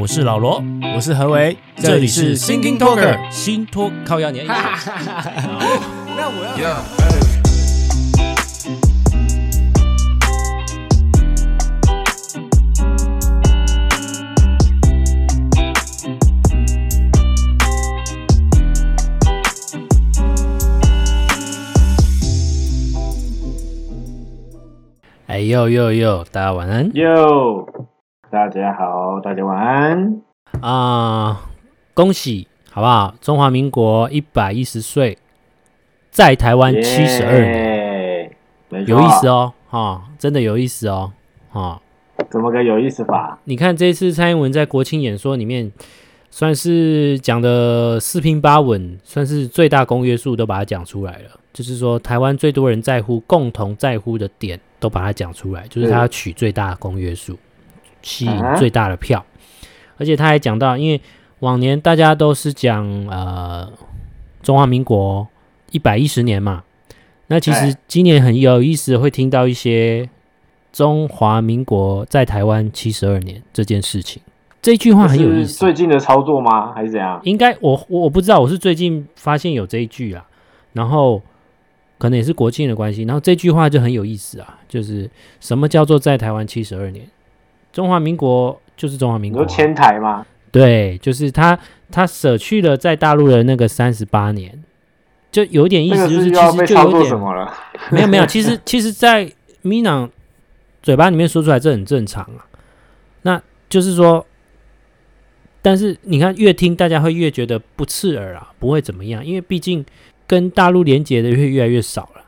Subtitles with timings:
[0.00, 0.64] 我是老罗，
[0.96, 4.46] 我是何为，这里是 Thinking Talker 新托靠压年。
[4.46, 4.54] 那
[6.26, 6.82] 我要。
[25.26, 26.90] 哎呦呦呦，大家晚安。
[26.94, 27.68] 哟。
[28.30, 30.22] 大家好，大家晚安
[30.60, 31.36] 啊、呃！
[31.94, 33.12] 恭喜，好不好？
[33.20, 35.18] 中华民国一百一十岁，
[36.12, 38.30] 在台湾七十二年
[38.70, 41.10] ，yeah, 有意思哦，哈、哦，真的有意思哦，
[41.50, 41.82] 哈、哦。
[42.30, 43.36] 怎么个有意思法？
[43.42, 45.72] 你看这次蔡英文在国庆演说里面，
[46.30, 51.30] 算是讲的四平八稳，算是最大公约数都把它讲出来了。
[51.52, 57.36] 就是说，台湾最多人在乎、共同在乎的点都把它讲出来，就是他要取最大公约数。
[58.02, 59.24] 吸引最大的票，
[59.96, 61.00] 而且他还讲到，因为
[61.40, 63.70] 往年大家都是讲呃
[64.42, 65.26] 中华民国
[65.70, 66.64] 一百一十年嘛，
[67.28, 70.08] 那其实今年很有意思，会听到一些
[70.72, 74.22] 中华民国在台湾七十二年这件事情。
[74.62, 75.58] 这句话很有意思。
[75.58, 76.72] 最近的操作吗？
[76.74, 77.18] 还是怎样？
[77.24, 80.26] 应该我我我不知道，我是最近发现有这一句啊，
[80.74, 81.22] 然后
[81.96, 85.08] 可能也是国庆的关系，然后这句话就很有意思啊，就是
[85.40, 87.06] 什么叫做在台湾七十二年？
[87.72, 90.26] 中华民国就是中华民国，啊，有迁台吗？
[90.50, 91.58] 对，就是他，
[91.92, 94.62] 他舍去了在大陆的那个三十八年，
[95.30, 96.30] 就有点意思，就是其实
[96.66, 97.52] 就有点什么了。
[97.92, 99.30] 没有没有，其实其实，在
[99.62, 100.10] 民进党
[100.82, 102.46] 嘴巴里面说出来，这很正常啊。
[103.22, 104.26] 那就是说，
[105.62, 109.84] 但是你看，越听大家会越觉得不刺耳啊，不会怎么样，因为毕竟
[110.26, 112.19] 跟大陆连接的会越来越少了。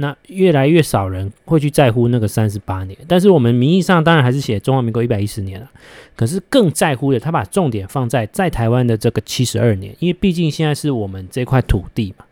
[0.00, 5.68] 那越来越少人会去在乎那个三十八年，但是我们名义上当然还是写中华民国一百一十年了。
[6.14, 12.24] 可是更在乎的，他把重点放在在台湾的这个七十二年，因为毕竟现在是我们这块土地嘛，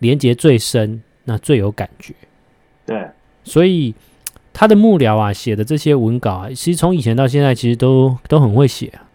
[0.00, 2.12] 连接最深，那最有感觉。
[2.84, 3.02] 对，
[3.44, 3.94] 所以
[4.52, 9.08] 他的幕僚啊写的这些文稿啊，其实从以前到现在，其实都都很会写啊，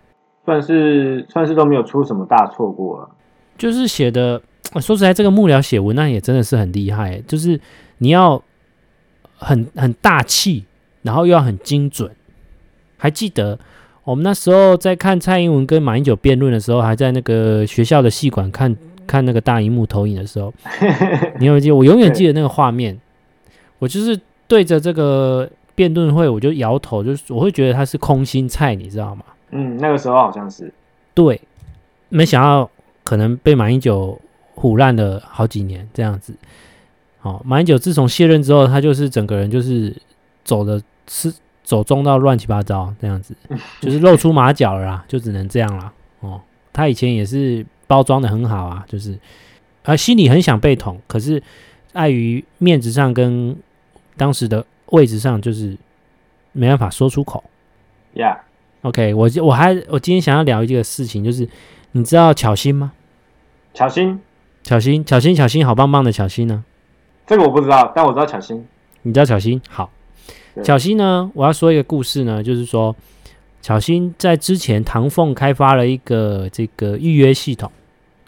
[0.46, 3.10] 算是算是都没有出什么大错过了。
[3.60, 4.42] 就是写的，
[4.82, 7.62] 说实在，这个幕僚写文案也真的是很厉害，就是。
[8.02, 8.42] 你要
[9.38, 10.66] 很很大气，
[11.04, 12.10] 然后又要很精准。
[12.98, 13.60] 还记得
[14.04, 18.76] 我们那时候在看蔡英文跟马英九辩论的时候，还在那个学校的戏馆看
[19.06, 20.52] 看那个大荧幕投影的时候，
[21.40, 21.76] 你有没有记得？
[21.76, 23.00] 我永远记得那个画面。
[23.78, 29.24] 我就是对着这个辩论会，我就摇头，就是我会觉得他是空心菜，你知道吗？
[29.52, 30.74] 嗯，那个时候好像是。
[31.14, 31.40] 对，
[32.10, 32.68] 没想到
[33.04, 34.20] 可能被马英九
[34.56, 36.34] 唬烂了好几年这样子。
[37.22, 39.96] 哦，马英九自从卸任之后，他就是整个人就是
[40.44, 41.34] 走的是
[41.64, 43.36] 走中到乱七八糟这样子，
[43.80, 45.94] 就是露出马脚了啦，就只能这样啦。
[46.22, 46.42] 哦，
[46.74, 49.18] 他以前也是包装的很好啊，就是
[49.84, 51.42] 啊心里很想被捅，可是
[51.94, 53.56] 碍于面子上跟
[54.18, 55.78] 当时的位置上，就是
[56.52, 57.44] 没办法说出口。
[58.16, 61.48] Yeah，OK，我我还我今天想要聊一个事情，就是
[61.92, 62.94] 你知道巧心吗？
[63.74, 64.20] 巧心，
[64.64, 66.64] 巧心，巧心，巧心，好棒棒的巧心呢。
[67.32, 68.62] 这个我不知道，但我知道巧心。
[69.04, 69.62] 你知道巧心？
[69.70, 69.90] 好，
[70.66, 71.32] 巧心呢？
[71.34, 72.94] 我要说一个故事呢，就是说，
[73.62, 77.72] 巧心在之前，唐凤开发了一个这个预约系统，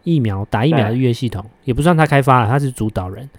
[0.06, 3.30] 疫苗打疫苗的预约系统，也不算他开发了，他是主导人。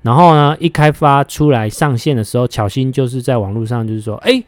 [0.00, 4.42] 然后呢，一开发出来上线的时候，巧心就是在网络上就是说，哎，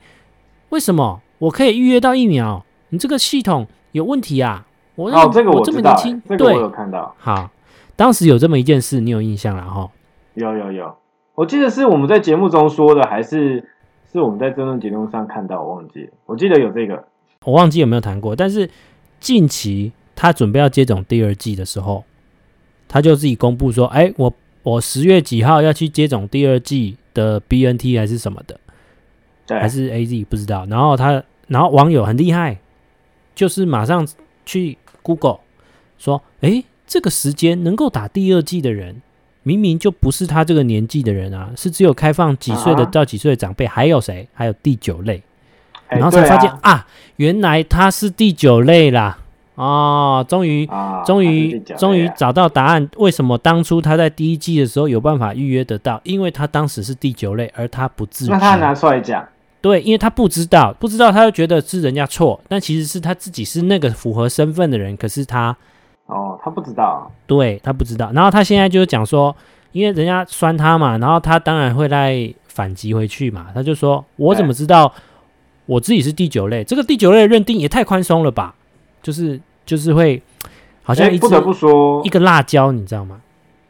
[0.71, 2.65] 为什么我可以预约到疫苗？
[2.89, 4.67] 你这个系统有问题啊！
[4.95, 7.15] 我哦，这个我，我这么年轻，这个我有看到。
[7.19, 7.51] 好，
[7.95, 9.87] 当时有这么一件事，你有印象了哈？
[10.35, 10.97] 有有有，
[11.35, 13.69] 我记得是我们在节目中说的，还是
[14.11, 15.63] 是我们在这段节目上看到？
[15.63, 17.05] 我忘记了，我记得有这个，
[17.45, 18.35] 我忘记有没有谈过。
[18.35, 18.69] 但是
[19.21, 22.05] 近期他准备要接种第二季的时候，
[22.89, 24.33] 他就自己公布说：“哎，我
[24.63, 28.59] 我十月几号要去接种第二季的 BNT 还是什么的，
[29.47, 32.59] 对，还是 AZ 不知道。”然后他，然后网友很厉害，
[33.35, 34.07] 就是马上
[34.47, 35.41] 去 Google
[35.99, 39.03] 说：“哎，这个时间能够打第二季的人。”
[39.45, 44.29] 明明就不是他这个年纪的人啊，是只有开放几岁的到几岁的长辈，还有谁？
[44.33, 45.21] 还有第九类，
[45.89, 46.87] 然后才发现啊，啊，
[47.17, 49.19] 原来他是第九类啦！
[49.57, 50.69] 哦，终于，
[51.05, 56.01] 终于，终于找到答案，为什么当初他在第一季的时候有办法预约得到？
[56.05, 58.31] 因为他当时是第九类，而他不自知。
[58.31, 59.27] 那他拿出来讲，
[59.61, 65.57] 对，因为他不知道，不知道他就觉得是人家错，但其实是他自己是那个符合身份的人，可是他。
[66.13, 68.11] 哦，他不知道，对，他不知道。
[68.15, 69.35] 然后他现在就是讲说，
[69.73, 73.47] 因为人家酸他嘛，然后他当然会来反击回去嘛。
[73.55, 74.93] 他就说：“我怎么知道
[75.67, 76.63] 我自己是第九类？
[76.63, 78.55] 这个第九类的认定也太宽松了吧？
[79.03, 80.23] 就是就是会
[80.83, 83.21] 好像不得不说一个辣椒，你知道吗？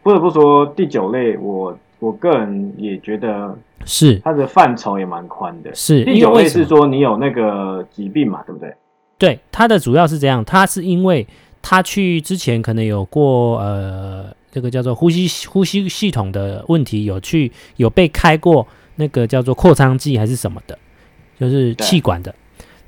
[0.03, 1.79] 不得不说第九类我。
[2.03, 5.73] 我个人也觉得是它的范畴也蛮宽的。
[5.73, 8.75] 是第九类是说你有那个疾病嘛，对不对？
[9.17, 11.25] 对，它的主要是这样，它是因为
[11.62, 18.67] 他去之前可能有过呃这个叫做呼吸呼吸系统的问题，有去有被开过
[18.97, 20.76] 那个叫做扩张剂还是什么的，
[21.38, 22.35] 就是气管的。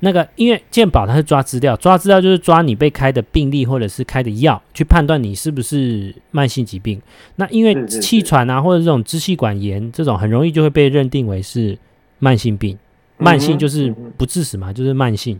[0.01, 7.01] 那个，因为健保它是抓资料，抓资料就是抓你被开的病例或者是开的药，去判断你是不是慢性疾病。
[7.37, 11.75] 那因为气喘啊，或者这种支气管炎这种，很容易就会被认定为是
[12.19, 12.77] 慢性病。
[13.17, 15.39] 慢性就是不致死嘛，就是慢性。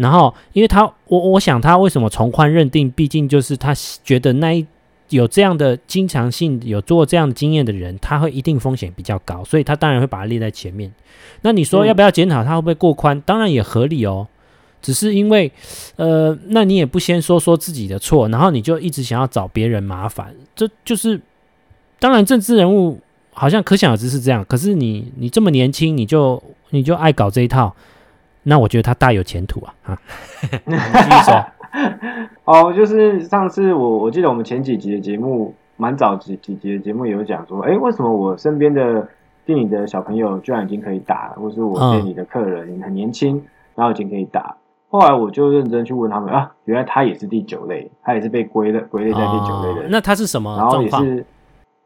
[0.00, 2.90] 然后，因为他，我我想他为什么从宽认定？
[2.90, 4.66] 毕竟就是他觉得那一。
[5.10, 10.88] 有这样的经常性有做这样的经验的人，他会一定风险比较高，所以他当然会把它列在前面。
[11.42, 13.20] 那你说要不要检讨他会不会过宽？
[13.22, 14.28] 当然也合理哦，
[14.80, 15.50] 只是因为，
[15.96, 21.20] 呃，那你也不先说说自己的错，然后你就一直想要找别人麻烦，这就是
[21.98, 23.00] 当然政治人物
[23.32, 24.44] 好像可想而知是这样。
[24.44, 27.74] 可是你你这么年轻，你就你就爱搞这一套，
[28.50, 29.74] 那我觉得他大有前途啊！
[29.84, 29.98] 啊，
[30.42, 31.46] 继续说。
[32.46, 39.08] 哦，就是上次我我记得我们前几集的节目，蛮早几几集的节目有讲说，哎，为什么我身边的
[39.46, 43.40] 店里的小朋友居然已经可以打了，或是我店里的客人很年轻，
[43.76, 44.56] 然后已经可以打。
[44.88, 49.86] 后来我就认真去问他们啊，原来他也是第九类，他也是被归的归类在第九类的。
[49.88, 50.56] 那他是什么？
[50.56, 51.24] 然后也是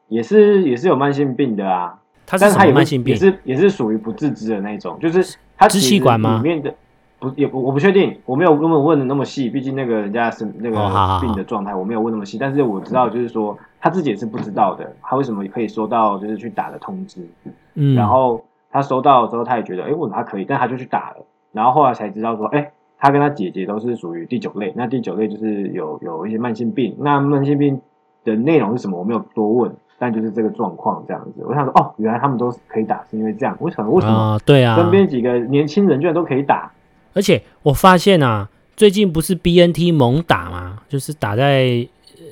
[0.08, 1.98] 也是也是有慢性病的啊。
[2.26, 3.12] 他是什么慢性病？
[3.12, 6.36] 也是也是属于不自知的那种，就是他支气管吗？
[6.36, 6.74] 里面的。
[7.20, 10.76] 不也不我不确定，我没有根本问的那么细，毕竟那个人家是那个
[11.22, 12.36] 病的状态，我没有问那么细。
[12.36, 17.26] 但是我知道，就是说他自己也是不知道的，他为什么可以收到就是去打的通知，
[17.74, 20.44] 嗯，然后他收到之后，他也觉得，哎，为什么他可以？
[20.44, 27.80] 但他就去打了，然后后来才知道说，哎，他跟他姐姐都是属于第九类，那第九类就是有有一些慢性病，那慢性病
[28.22, 28.98] 的内容是什么？
[28.98, 31.44] 我没有多问，但就是这个状况这样子。
[31.46, 33.56] 我想说，哦，原来他们都可以打，是因为这样。
[33.60, 33.90] 为什么？
[33.90, 34.38] 为什么？
[34.44, 36.70] 对啊，身边几个年轻人居然都可以打。
[37.14, 40.80] 而且我发现啊，最近不是 BNT 猛打吗？
[40.88, 41.86] 就是打在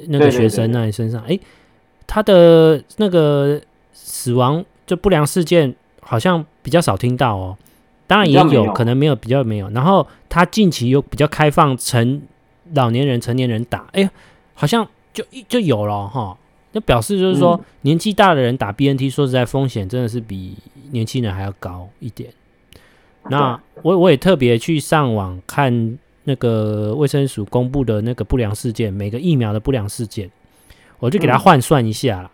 [0.09, 1.39] 那个学生那里身上，哎，
[2.07, 3.61] 他的那个
[3.93, 7.57] 死亡就不良事件好像比较少听到哦。
[8.09, 9.71] 当然也有，有可能没有，比较没有。
[9.71, 12.21] 然后他近期又比较开放成
[12.75, 14.11] 老年人、成年人打，哎，
[14.55, 16.37] 好像就就有了哈。
[16.73, 20.57] 那表示就是说，嗯、年纪大的人打 BNT，说实在风险真的是比
[20.91, 22.31] 年轻人还要高一点。
[23.29, 30.31] 那我我也特别去上网看那个卫生署公布的那个不良事件，每个疫苗的不良事件，
[30.99, 32.31] 我就给他换算一下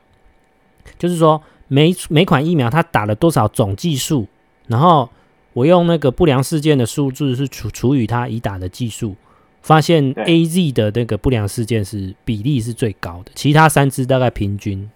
[0.98, 4.26] 就是说每每款疫苗它打了多少总剂数，
[4.66, 5.08] 然后
[5.52, 9.14] 我用那个不良事件的数字是除除以它已打的剂数，
[9.62, 14.88] 发现 AZ 的那个不良事件是比例是最高的，其他三支大概平均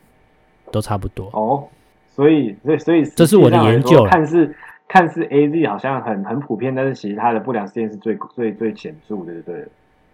[0.70, 1.30] 都差不多。
[1.32, 1.68] 哦，
[2.14, 4.54] 所以所以所以这是我的研究，看似。
[4.88, 9.64] 看似 A Z 好像很很普遍，但是其实它的不良事件是最最最显著的，对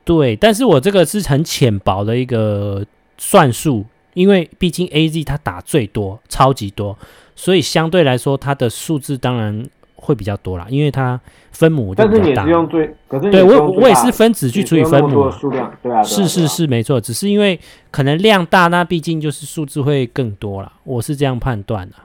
[0.04, 2.86] 对，但是我这个是很浅薄的一个
[3.16, 3.84] 算术，
[4.14, 6.96] 因为毕竟 A Z 它打最多，超级多，
[7.34, 9.66] 所以相对来说它的数字当然
[10.00, 11.94] 会比较多啦，因为它分母。
[11.94, 17.58] 但是你也是用最，可是对我我也是分子去除以分母数量，对啊，是是是没错，只是因为
[17.90, 21.96] 可能量大，那毕竟就是数字会更多啦，我是这样判断的。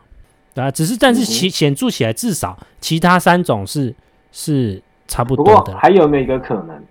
[0.53, 3.93] 对啊，只是但是其显著起来，至少其他三种是
[4.31, 5.51] 是差不多的。
[5.51, 6.83] 不过还有没有一个可能？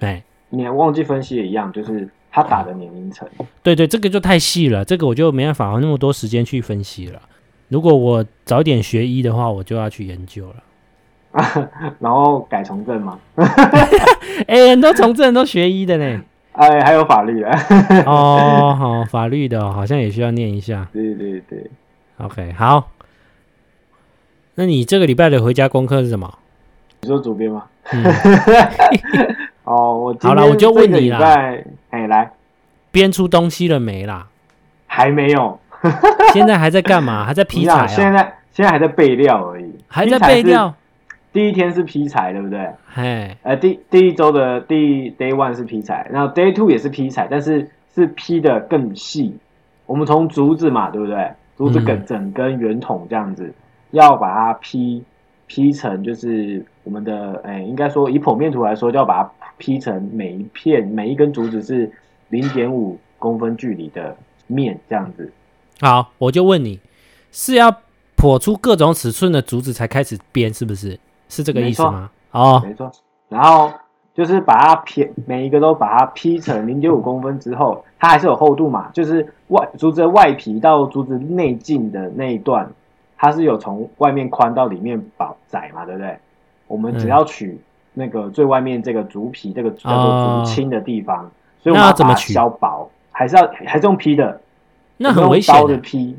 [0.00, 3.28] 哎，你还忘记分析也一样，就是他打的年龄层。
[3.62, 7.20] 对对，这个就太细了，这个我就没办法花那么多时间去分析了。
[7.70, 10.56] 如果我早点学医的话，我就要去研究了。
[12.00, 13.18] 然后改从政嘛？
[14.48, 16.20] 哎，很多从政都学医的呢。
[16.52, 17.58] 哎，还有法律啊。
[18.04, 20.88] 哦，好，法律的好像也需要念一下。
[20.92, 21.70] 对对对。
[22.18, 22.90] OK，好。
[24.56, 26.38] 那你这个礼拜的回家功课是什么？
[27.02, 27.64] 你说主编吗？
[27.92, 28.04] 嗯、
[29.64, 31.18] 哦，我好了，我就问你了。
[31.90, 32.32] 哎，来，
[32.90, 34.26] 编出东西了没啦？
[34.86, 35.58] 还没有。
[36.32, 37.24] 现在还在干嘛？
[37.24, 37.86] 还在劈柴、啊？
[37.86, 39.74] 现在现在还在备料而已。
[39.88, 40.74] 还在备料。
[41.32, 42.68] 第一天是劈柴，对不对？
[42.92, 49.36] 嘿，呃，第第一周的第 day one 是劈柴，然后 day two 也是劈柴，但是是劈的更细。
[49.86, 51.30] 我们从竹子嘛，对不对？
[51.56, 53.54] 竹子梗整根圆筒这样子，嗯、
[53.92, 55.04] 要把它劈
[55.46, 61.90] 劈成，就是我们的哎、欸，应该说以剖面图来说，就要把它劈成每一片每一根竹子是
[62.28, 64.16] 零点五公分距离的
[64.48, 65.30] 面这样子。
[65.80, 66.80] 好，我就问你，
[67.32, 67.70] 是要
[68.16, 70.98] 剖出各种尺寸的竹子才开始编，是不是？
[71.28, 72.10] 是这个意思吗？
[72.32, 72.90] 哦，没错。
[73.28, 73.72] 然后。
[74.12, 82.68] 就是把它劈，每一个都把它劈成零点五公分之后，它还是有厚度嘛，就是外竹子的外皮到竹子内径的那一段，
[83.16, 86.18] 它是有从外面宽到里面薄窄嘛，对不对？
[86.66, 87.58] 我们只要取
[87.94, 91.30] 那个最外面这个竹皮，这个叫做竹青的地方，哦、
[91.62, 94.38] 所以我们要把它削薄，还是要还是用劈的？
[95.02, 95.54] 那很危险。
[95.54, 96.14] 用刀的劈，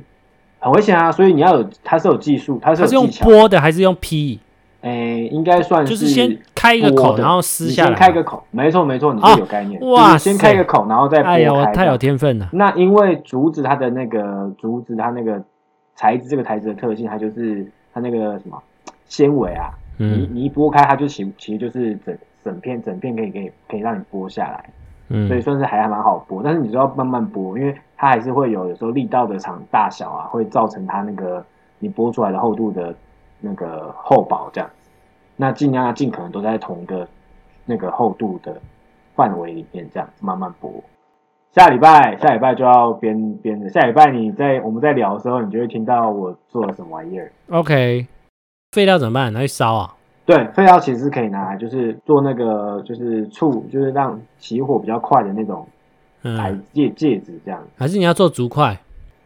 [0.60, 1.12] 很危险啊！
[1.12, 3.26] 所以你要有，它是有技术，它是有技巧。
[3.26, 4.40] 它是用剥的还是用劈？
[4.82, 7.90] 哎、欸，应该算是，就是先开一个口，然后撕下来。
[7.90, 9.80] 先开个口，没错没错，你是有概念。
[9.80, 11.30] 啊、哇，先开一个口，然后再剥开。
[11.30, 12.50] 哎呀，我太有天分了。
[12.54, 15.40] 那因为竹子它的那个竹子它那个
[15.96, 18.60] 材质，这个材质的特性，它就是它那个什么
[19.06, 19.70] 纤维啊，
[20.00, 24.66] 嗯、你你一剥开，它就其其实就是整整片整片可以可以可以让你剥下来。
[25.10, 31.46] 嗯，所以算是还还蛮好剥，但是你就要慢慢剥，因为它还是会有有时候力道的场大小啊，会造成它那个
[31.78, 32.94] 你剥出来的厚度的。
[33.44, 34.70] 那个厚薄这样，
[35.36, 37.08] 那尽量要尽可能都在同一个
[37.66, 38.62] 那个厚度的
[39.16, 40.70] 范围里面，这样慢慢剥。
[41.56, 47.32] 下礼拜下礼拜就要编编的，下礼拜你在我们在聊的时候，你就会听到我做了什么玩意儿。
[47.50, 48.06] OK，
[48.74, 49.34] 废料怎么办？
[49.34, 49.96] 拿去烧啊？
[50.24, 55.66] 对，废料其实可以拿来，就是做那个就是醋，就是让起火比较快的那种
[56.24, 57.62] 台戒戒指这样。
[57.78, 58.80] 还是你要做竹筷？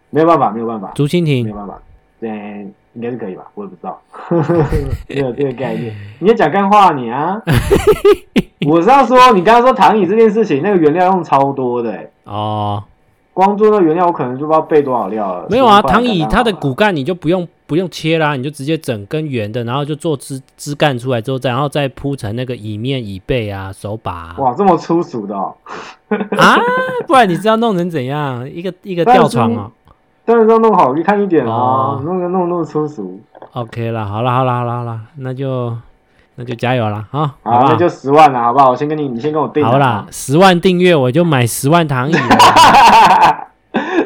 [0.09, 1.81] 没有办法，没有办法，竹蜻蜓没有办法。
[2.19, 2.67] 对。
[2.95, 4.01] 应该是可以吧，我也不知道，
[5.09, 5.93] 没有这个概念。
[6.19, 7.35] 你要讲干话你啊？
[8.65, 12.81] 我是要说，你刚刚说躺椅这件事情，那个原料用超多的哦。
[13.33, 15.45] 光做那原料，我可能就不知道备多少料了。
[15.49, 24.35] 没有啊，躺椅它的骨干你就不用不用切啦，你就直接整根圆的，然后就做枝枝干出来之后，再然后再铺成那个椅面、椅背啊、手把、啊。
[24.37, 25.55] 哇，这么粗俗的哦！
[26.37, 26.57] 啊，
[27.07, 28.47] 不然你知道弄成怎样？
[28.49, 29.71] 一个一个吊床啊。
[30.25, 33.19] 当然要弄好看一点啊，弄个弄那么粗俗。
[33.53, 35.75] OK 了，好啦好啦好啦好啦，那就
[36.35, 37.35] 那就加油啦啊！
[37.43, 38.71] 好，那就十万了，好不好？
[38.71, 39.63] 我先跟你，你先跟我订。
[39.63, 42.13] 好啦，十万订阅我就买十万躺椅。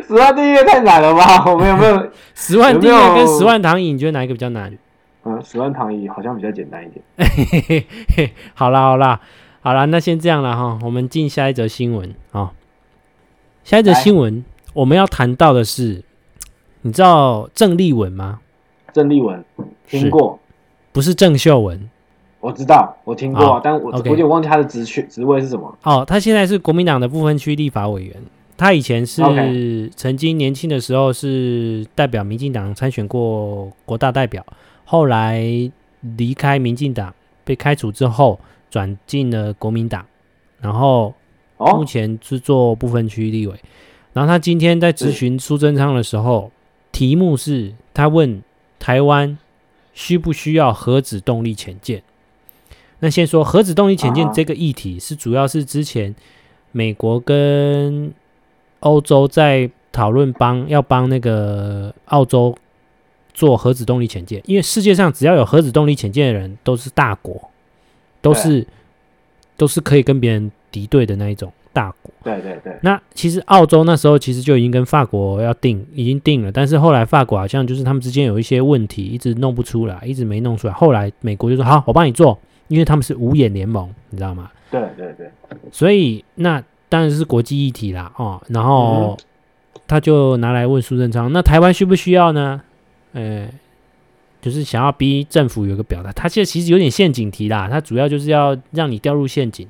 [0.10, 1.46] 十万订阅太难了吧？
[1.52, 3.94] 我们有没有 十万订阅跟十万躺椅？
[3.94, 4.76] 你觉得哪一个比较难？
[5.24, 8.32] 嗯，十万躺椅好像比较简单一点。
[8.56, 9.22] 好啦好啦
[9.62, 12.52] 好啦，那先这样了哈，我们进下一则新闻啊。
[13.64, 16.04] 下一则新闻我们要谈到的是。
[16.82, 18.40] 你知道郑丽文吗？
[18.94, 19.44] 郑丽文
[19.86, 20.40] 听过，
[20.94, 21.90] 不是郑秀文。
[22.40, 25.78] 我知道，我听过，哦、但我我有点忘记他的职缺职位是什么。
[25.84, 28.16] 哦，他现在是国民党的不分区立法委员。
[28.60, 34.46] 他以前是曾经年轻的时候是代表民进党参选过国大代表，
[34.84, 35.42] 后来
[36.18, 38.38] 离开民进党被开除之后，
[38.70, 40.06] 转进了国民党，
[40.60, 41.14] 然后
[41.58, 43.54] 目前是做部分区立委。
[43.54, 43.60] 哦、
[44.12, 46.52] 然后他今天在咨询苏贞昌的时候。
[46.92, 48.42] 题目是他问
[48.80, 49.38] 台湾
[49.94, 52.02] 需不需要核子动力潜舰？
[53.00, 56.14] 那先说核子动力潜舰这个议题，是主要是之前
[56.72, 58.12] 美国跟
[58.82, 62.56] 欧洲在讨论帮要帮那个澳洲
[63.34, 67.50] 做核子动力潜舰，因为世界上只要有核子动力潜舰的人都是大国，
[68.22, 68.66] 都是
[69.58, 71.52] 都是可以跟别人敌对的那一种。
[71.72, 72.76] 大国，对对对。
[72.82, 76.52] 那其实澳洲那时候其实就已经跟法国要定，已经定了。
[76.52, 80.74] 但是后来法国好像就是他们之间有一些问题，一直弄不出来，一直没弄出来。
[80.74, 82.38] 后来美国就说：“好，我帮你做。”
[82.70, 84.50] 因为他们是五眼联盟，你知道吗？
[84.72, 85.30] 对对对。
[85.72, 88.42] 所以那当然是国际议题啦，哦。
[88.50, 89.18] 然后
[89.88, 92.60] 他就拿来问苏贞昌：“那台湾需不需要呢？”
[93.14, 93.48] 呃，
[94.42, 96.12] 就是想要逼政府有个表达。
[96.12, 99.68] 他现在其实有点陷阱题啦，他主要就是要让你掉入陷阱。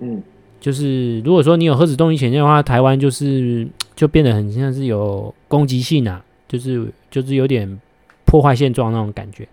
[0.00, 0.22] 嗯。
[0.60, 7.80] 就是如果说你有核子动力潜舰的话，台湾就是就变得很像是有攻击性啊，就是就是有点
[8.26, 9.48] 破坏现状那种感觉，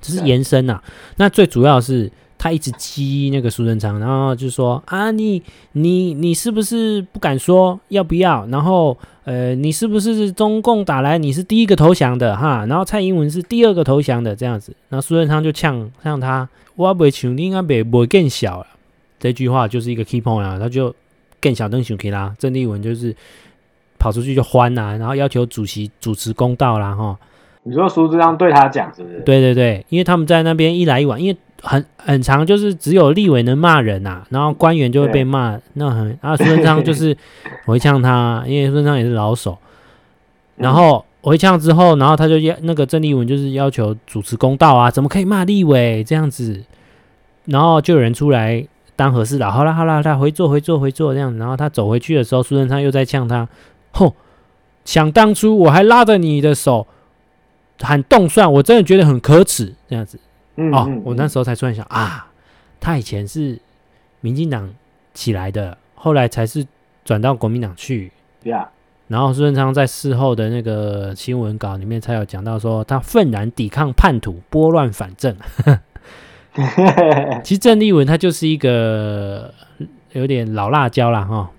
[0.00, 0.82] 只是延伸啊。
[1.16, 8.46] 那最主要是他一直激那个苏贞昌，然后就说啊，你你你是不是不敢说要不要？
[8.46, 12.64] 然后呃，你是不是中共打来你是第一个投降的哈？
[12.66, 18.66] 然后蔡英文是第二个投降的这样子，然后苏贞昌就呛呛他，我不会像你应该不不会更小了。
[19.18, 20.94] 这句话就是一个 key point 啊，他就
[21.40, 23.16] 更小灯熊 K 啦，郑丽文就是
[23.98, 27.18] 跑出去就欢呐、啊，然后要求主席主持公道啦，哈。
[27.62, 29.20] 你说苏贞昌对他讲是不是？
[29.20, 37.16] 对对对，因为他们在那边一来一往，因为很很长，就是只有立委能骂人呐、啊，然后官员就会被骂，那很啊，苏贞昌就是
[37.66, 39.58] 回呛他，因为苏贞昌也是老手，
[40.56, 46.64] 然后回呛之后，然后他就要那个郑丽文就是要求主持公道啊，怎么可以骂立委这样子？
[47.44, 48.66] 然后就有人出来。
[48.98, 53.46] 当和事佬，好啦好啦，他回坐回坐回坐这样子，然后他走回去的时候，苏贞昌又在呛他，
[53.90, 54.14] 吼！
[54.86, 56.86] 想当初我还拉着你的手
[57.82, 60.18] 喊动算，我真的觉得很可耻这样子。
[60.56, 62.26] 嗯，哦，我那时候才突然想啊，
[62.80, 63.58] 他以前是
[64.20, 64.72] 民进党
[65.14, 66.66] 起来的，后来才是
[67.04, 68.10] 转到国民党去。
[68.42, 68.70] 对啊。
[69.08, 75.36] 然后孙文昌在事后的那个新闻稿里面才有讲到说，他愤然抵抗叛徒，拨乱反正。
[77.44, 79.54] 其实郑丽文他就是一个
[80.12, 81.22] 有点老辣椒啦。
[81.22, 81.50] 哈。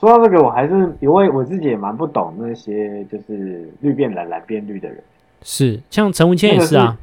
[0.00, 5.02] 说到这个，我还是因为我自己也蛮不懂那些就是绿变蓝，蓝变绿的人。
[5.42, 6.96] 是，像陈文茜也是啊。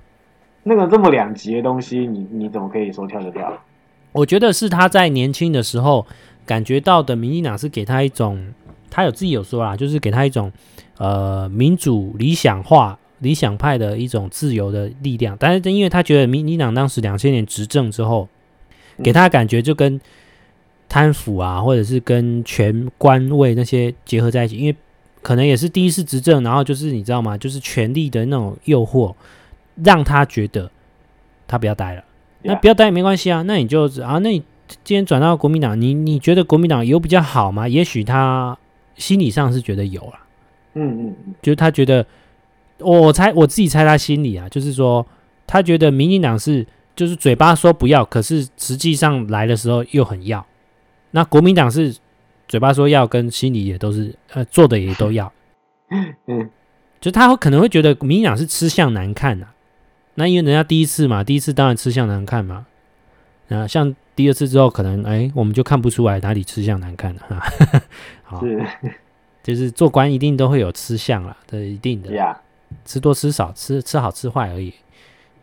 [0.67, 3.53] 那个，这么两极的东西，你你怎么可以说跳就跳？
[4.11, 6.03] 我觉得是他在年轻的时候
[6.43, 8.43] 感觉到的，民进党是给他一种，
[8.89, 10.51] 他有自己有说啦，就是给他一种
[10.97, 15.37] 呃民主理想化、理想派的一种自由的力量。
[15.39, 18.27] 但是因为他觉得民进党当时两千年执政之后，
[19.03, 20.01] 给他感觉就跟
[20.89, 24.75] 贪腐啊，或者是跟权官位那些结合在一起，因为
[25.21, 27.37] 可能也是第一次执政，然后就是你知道吗？
[27.37, 29.13] 就是权力的那种诱惑，
[29.83, 30.69] 让他觉得
[31.47, 32.03] 他不要待了。
[32.43, 34.39] 那不要待也没关系啊，那你就啊，那你
[34.83, 37.67] 今天转到国民党，你你觉得国民党有比较好吗？
[37.67, 38.55] 也许他
[38.95, 40.19] 心理上是觉得有啊，
[40.75, 42.05] 嗯嗯，就是他觉得，
[42.79, 45.05] 我猜我自己猜他心里啊，就是说
[45.47, 46.65] 他觉得民进党是
[46.95, 50.45] 就是嘴巴说不要，可是实际上来的时候又很要。
[51.11, 51.95] 那国民党是
[52.47, 55.33] 嘴巴说要，跟心里也都是呃做的也都要，
[56.27, 56.47] 嗯，
[57.01, 59.54] 就他可能会觉得民进党是吃相难看呐、啊。
[60.15, 62.65] 那因为人家第一次嘛，第一次当然吃相难看嘛。
[63.49, 67.81] 啊，像第二次之后，可能哎，我们就看不出来哪里吃相难看了哈。
[68.23, 68.65] 好，是，
[69.43, 72.09] 就是做官一定都会有吃相啦，这一定的。
[72.09, 72.37] Yeah.
[72.85, 74.73] 吃多吃少，吃吃好吃坏而已。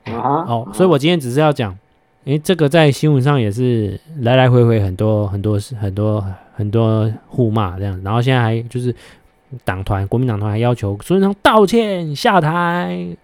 [0.06, 0.50] Uh -huh.
[0.50, 1.78] 哦，所以我今天只是要讲，
[2.24, 8.92] 哎，这个在新闻上也是来来回回很多很多很多很多互骂这样，然后现在还就是
[9.64, 13.16] 党团国民党团还要求孙文仓道歉下台。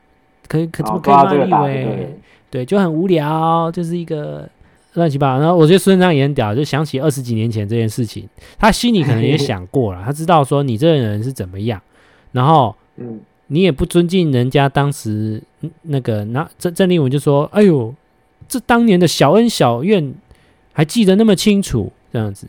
[0.49, 1.15] 可以可怎么可以
[1.49, 2.19] 骂立委？
[2.51, 4.49] 对，就很无聊，就是一个
[4.95, 5.41] 乱七八糟。
[5.41, 8.27] 然后我觉得孙文仓也很屌，就想起二十几年前这件事情，
[8.59, 11.79] 他心里可能也想过了，他知道说你这个人是怎么样，
[12.33, 15.43] 然后嗯，你也不尊敬人家当时
[15.83, 17.95] 那个，那郑郑立文就说：“哎呦，
[18.49, 20.15] 这当年的小恩小怨
[20.73, 22.47] 还记得那么清楚，这样子。”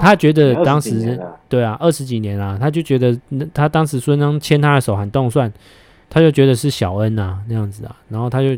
[0.00, 3.16] 他觉得当时对啊，二十几年啊，他就觉得
[3.54, 5.50] 他当时孙文仓牵他的手喊动算。
[6.08, 8.56] 他就觉得是小恩呐，那样子啊，然后他就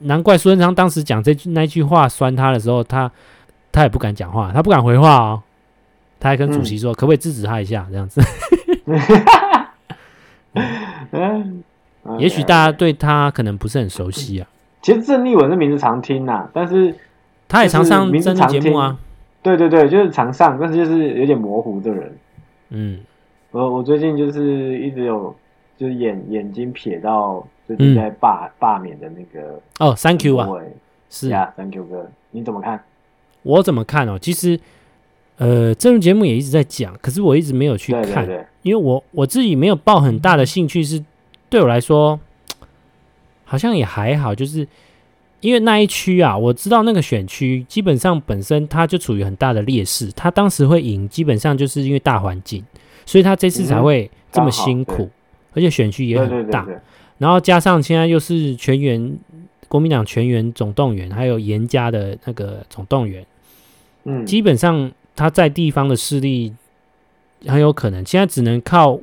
[0.00, 3.10] 难怪孙文昌当时讲这句那句话酸他的时候，他
[3.72, 5.42] 他也不敢讲话，他不敢回话哦，
[6.18, 8.20] 他还跟主席说，可不可以制止他一下，这样子。
[11.12, 11.62] 嗯，
[12.18, 14.46] 也许大家对他可能不是很熟悉啊。
[14.82, 16.94] 其实郑丽文的名字常听呐，但是
[17.48, 18.98] 他也常上政治节目啊。
[19.42, 22.18] 对对对，就是常上，但是就是有点模糊的人。
[22.68, 23.00] 嗯，
[23.52, 25.34] 我我最近就是一直有。
[25.80, 30.46] 就是眼眼睛瞥到最近在罢罢、嗯、免的那个哦，Thank you 啊，
[31.08, 32.84] 是呀，Thank you 哥，你怎么看？
[33.42, 34.18] 我怎么看哦？
[34.18, 34.60] 其实，
[35.38, 41.04] 呃，这种节目也一直在讲，可是我一直没有去看，对对对，因为我我自己没有抱很大的兴趣是，是
[41.48, 42.20] 对我来说
[43.46, 44.68] 好像也还好，就是
[45.40, 52.62] 因为那一区啊，我知道那个选区基本上本身它就处于很大的劣势，它当时会赢，基本上就是因为大环境，
[53.06, 55.04] 所以他这次才会这么辛苦。
[55.04, 55.10] 嗯
[55.52, 56.80] 而且选区也很大，对对对对，
[57.18, 59.18] 然后加上现在又是全员
[59.68, 63.26] 国民党全员总动员，还有严家的那个总动员，
[64.04, 66.52] 嗯，基本上他在地方的势力
[67.46, 68.98] 很有可能现在只能靠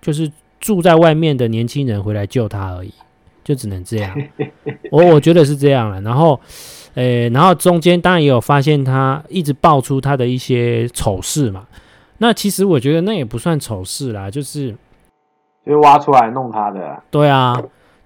[0.00, 2.92] 就是住在外面的年轻人回来救他而已，
[3.42, 4.16] 就只能这样。
[4.92, 6.00] 我我觉得是这样了。
[6.02, 6.38] 然后，
[6.94, 11.66] 呃，然后中间当然也有发现他一直爆出他的一些丑事嘛。
[12.18, 14.74] 那其实我觉得那也不算丑事啦，就是。
[15.68, 17.54] 就挖出来弄他的，对啊，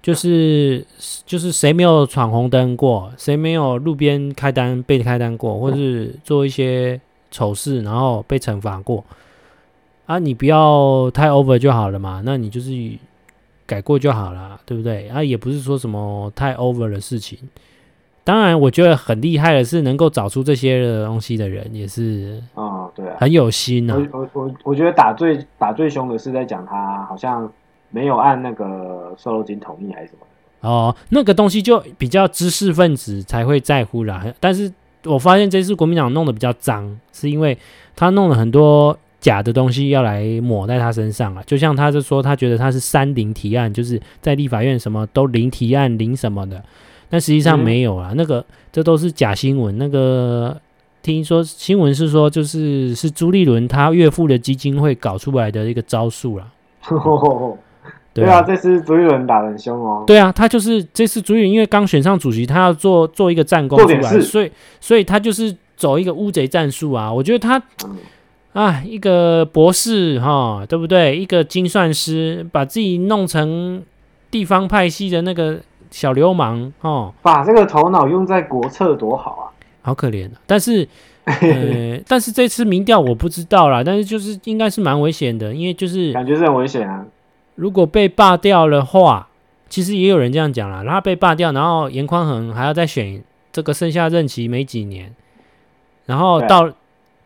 [0.01, 0.85] 就是
[1.25, 6.99] 就是谁没有闯红灯过，谁没有路边开单被开单过，或是做一些
[7.31, 9.03] 丑事然后被惩罚过
[10.05, 10.19] 啊？
[10.19, 12.71] 你不要太 over 就好了嘛，那你就是
[13.65, 15.07] 改过就好了，对不对？
[15.07, 17.39] 啊，也不是说什么太 over 的事情。
[18.25, 23.97] 当然，我觉得很厉害的是能够找出这些的东西的人，也是啊，对啊，很有心啊。
[24.13, 27.51] 我我我我觉得打最打最凶的是在讲他好像
[27.89, 34.25] 没有按那个瘦肉精同意还是什么哦，那个东西就比较知识分子才会在乎啦。
[34.39, 34.71] 但是
[35.03, 37.57] 我发现这次国民党弄得比较脏，是因为
[37.93, 41.43] 他弄了很多假的东西要来抹在他身上啊。
[41.45, 46.63] 就像他就说，他觉得他是三零提案，就是在立法院什么都零提案零什么的。
[47.13, 49.77] 但实际上没有啊，嗯、那个这都是假新闻。
[49.77, 50.59] 那个
[51.03, 56.47] 听说新闻是说，就是是朱立伦他岳父的基金会搞出来的一个招数啦。
[58.15, 60.03] 对啊，这次朱立伦打得很凶哦。
[60.07, 67.13] 对啊，他就是这次朱立伦因为刚选上主席，他要做做一个战功出来，所以所以他就是走一个乌贼战术啊！
[67.13, 67.61] 我觉得他
[68.53, 71.15] 啊，一个博士哈，对不对？
[71.15, 73.83] 一个精算师，把自己弄成
[74.31, 75.59] 地方派系的那个
[75.93, 79.45] 小流氓哦，把这个头脑用在国策多好啊！
[79.83, 80.41] 好可怜啊！
[80.47, 80.87] 但是。
[81.25, 87.05] 呃， 但是这次民调我不知道啦，但是就是应该是蛮危险的，因为就是感觉是很危险啊。
[87.55, 89.29] 如果被罢掉的话，
[89.69, 95.15] 其实也有人这样讲啦，然后被罢掉，然后严宽恒还要再选这个剩下任期没几年，
[96.07, 96.69] 然后到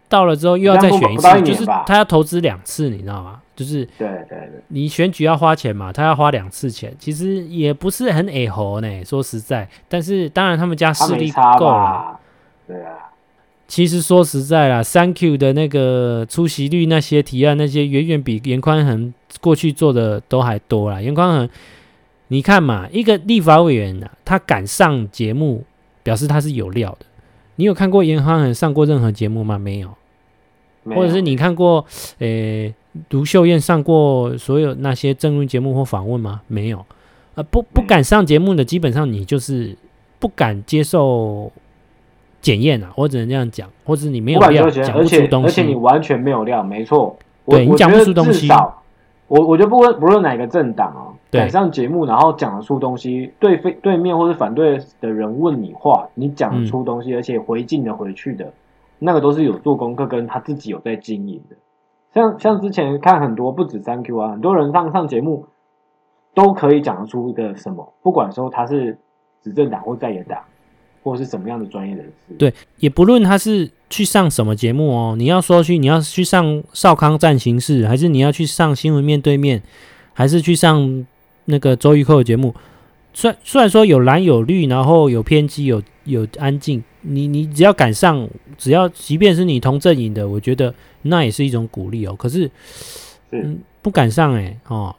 [0.07, 3.41] 到了之后又要再选一次，就是他要投资两次，你知道吗？
[3.57, 12.19] 就是对对对，你选举要花钱嘛，他要花两次钱，其实也不是很矮猴呢，说实在，但是当然他们家势力够了，
[12.67, 13.09] 对啊。
[13.67, 21.01] 其实说实在啦三 Q 的那个出席率，那些提案，那些远远比严宽恒过去做的都还多啦。
[21.01, 21.49] 严宽恒，
[22.27, 25.65] 你看嘛，一个立法委员啊，他敢上节目，
[26.03, 27.07] 表示他是有料的。
[27.55, 29.57] 你有看过严宽恒上过任何节目吗？
[29.57, 29.89] 没有。
[30.85, 31.85] 或者是你看过，
[32.19, 32.73] 诶，
[33.09, 36.41] 卢秀燕上过所有那些政论节目或访问吗？
[36.47, 36.85] 没有。
[37.35, 39.75] 呃，不不敢上节目的，基本上你就是
[40.19, 41.51] 不敢接受。
[42.39, 47.17] 检验啊，我只能这样讲，或者你没有料，讲不出东西，而且你完全没有料，没错。
[47.47, 48.47] 对你讲不出东西，
[49.27, 58.53] 我我觉得不论不论哪个政党啊，对上节目然后讲得出东西，对非对面或是反对的人问你话，你讲得出东西，嗯、而且回敬的回去的，
[58.99, 61.55] 那个都是有做功课，跟他自己有在经营的。
[62.13, 65.47] 像像之前看很多不止三 Q 啊，很多人上上节目
[66.33, 68.97] 都可以讲得出一个什么，不管说他是
[69.41, 70.39] 执政党或在野党。
[71.03, 72.33] 或是什么样的专业人士？
[72.37, 75.15] 对，也不论他是去上什么节目哦。
[75.17, 79.63] 你要说去，你要去上少康战情室，还是你要去上新闻面对面，
[80.11, 81.07] 还是去上
[81.45, 82.53] 那个周玉蔻的节目？
[83.13, 92.15] 虽虽然说有蓝有绿，然后有偏激，有有安静，你你只要敢上，只要即便是你同阵营的，我觉得那也是一种鼓励哦。
[92.17, 92.49] 可是，
[93.31, 94.95] 嗯，不敢上哎、欸、哦，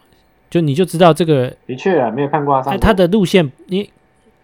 [0.48, 3.90] 就你就知道这个的确啊，没有看过他上他的路线，你。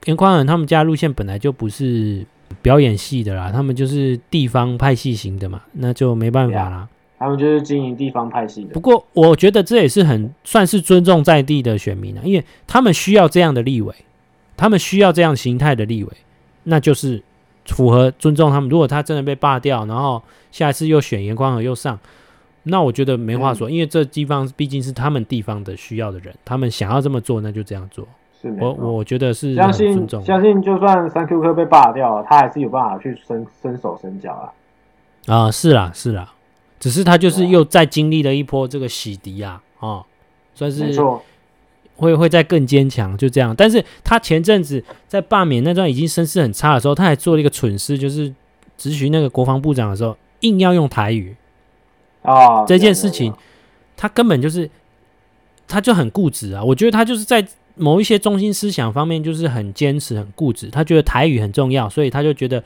[0.06, 2.26] 严宽恒他们家路线本来就不是
[2.60, 6.86] 表演系的啦，他们就是地方派系型的嘛，那就没办法啦。
[7.18, 8.74] 他们就是经营地方派系的。
[8.74, 13.94] 不过我觉得这也是很算是尊重在地的选民啊，因为他们需要这样的立委，
[14.58, 16.12] 他们需要这样形态的立委，
[16.64, 17.22] 那就是
[17.66, 18.68] 符合尊重他们。
[18.68, 21.98] 如果他真的被罢掉，然后下一次又选严光和又上，
[22.64, 28.06] 那我觉得没话说，嗯、因为这地方毕竟是他们地方的需要的人，他们想要这么做，那就这样做。
[28.60, 34.52] 我我觉得是相信相信，就算三 Q 科被罢掉了，他还是有办法去伸伸手伸脚啊。
[35.26, 36.34] 啊，是啦是啦，
[36.78, 40.04] 只是他就是又再经历了一波这个洗涤啊，哦，
[40.54, 40.94] 算是
[41.96, 43.54] 会会再更坚强，就这样。
[43.56, 48.32] 但是他前阵子在罢免那段已经声势很差的时候，他还做了一个蠢事，就是
[48.78, 51.34] 咨询那个国防部长的时候，硬要用台语
[52.22, 52.64] 啊。
[52.66, 53.32] 这件事情
[53.96, 54.70] 他根本就是
[55.66, 57.46] 他就很固执啊，我觉得他就是在。
[57.76, 62.62] 某一些中心思想方面就是很坚持、很固执，他觉得台语很重要，所以他就觉得，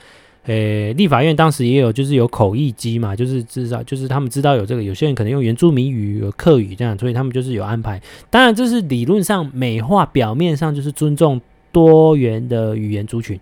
[0.48, 8.00] 呃、欸，立法院当时也有就是有口译机嘛，就是至少就是他们知道有这个，有些人可能用原住民语、有客语这样，所以他们就是有安排。
[8.30, 11.38] 当然，这是理论上美化，表面上就是尊重
[11.70, 13.38] 多元的语言族群，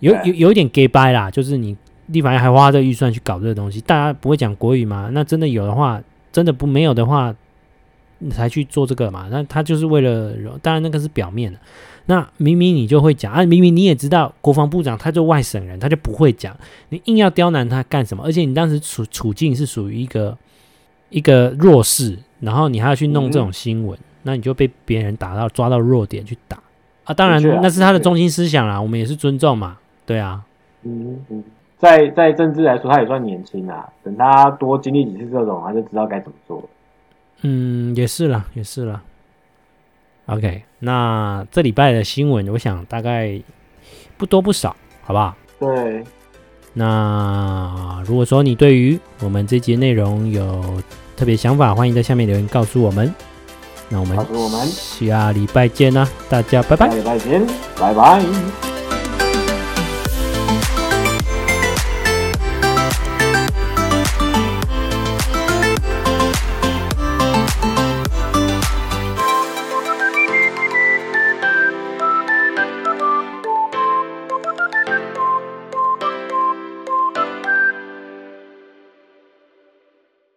[0.00, 1.74] 有有有一点假掰啦，就是你
[2.08, 5.08] 立法院还花这个预算去搞这个东西，大家不会讲国语吗？
[5.12, 7.34] 那真的有的话，真的不没有的话。
[8.22, 9.28] 你才去做这个嘛？
[9.30, 11.58] 那他就是为了，当然那个是表面的。
[12.06, 16.56] 那明明你就会讲啊，明明你也知道国防部长他就外省人，他就不会讲，
[16.88, 18.24] 你硬要刁难他干什么？
[18.24, 20.36] 而且你当时处处境是属于一个
[21.10, 26.58] 一个弱势，然后你还要去弄这种新闻，嗯、那你就被别人打到抓到弱点去打
[27.04, 27.14] 啊！
[27.14, 30.42] 当然那是他的中心思想啦，我们也是尊重嘛，对啊。
[30.82, 31.44] 嗯嗯，
[31.78, 36.68] 在在政治来说，他也算年轻啊，等他多经历几次这种，他就知道该怎么做。
[37.42, 39.02] 嗯，也是了，也是了。
[40.30, 43.40] OK，那这礼拜的新闻，我想大概
[44.16, 45.34] 不多不少，好不好？
[45.58, 46.04] 对。
[46.72, 50.80] 那如果说你对于我们这节内容有
[51.16, 53.12] 特别想法，欢迎在下面留言告诉我们。
[53.88, 56.88] 那我们，我们下礼拜见啦，大家拜拜。
[56.88, 57.44] 下礼拜见，
[57.76, 58.69] 拜拜。